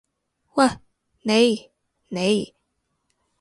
[0.55, 0.65] 喂，
[1.27, 1.69] 你！
[2.09, 2.55] 你！